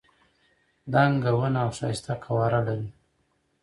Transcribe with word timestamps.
دنګه 0.93 1.31
ونه 1.37 1.59
او 1.65 1.69
ښایسته 1.77 2.13
قواره 2.23 2.59
لري. 2.67 2.89